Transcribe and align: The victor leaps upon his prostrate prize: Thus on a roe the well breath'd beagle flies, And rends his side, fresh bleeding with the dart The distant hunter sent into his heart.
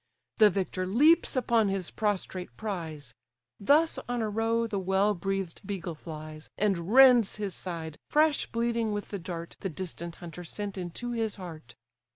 The 0.39 0.49
victor 0.49 0.87
leaps 0.87 1.35
upon 1.35 1.67
his 1.67 1.91
prostrate 1.91 2.57
prize: 2.57 3.13
Thus 3.59 3.99
on 4.09 4.23
a 4.23 4.29
roe 4.31 4.65
the 4.65 4.79
well 4.79 5.13
breath'd 5.13 5.61
beagle 5.63 5.93
flies, 5.93 6.49
And 6.57 6.91
rends 6.95 7.35
his 7.35 7.53
side, 7.53 7.99
fresh 8.09 8.47
bleeding 8.51 8.93
with 8.93 9.09
the 9.09 9.19
dart 9.19 9.57
The 9.59 9.69
distant 9.69 10.15
hunter 10.15 10.43
sent 10.43 10.75
into 10.75 11.11
his 11.11 11.35
heart. 11.35 11.75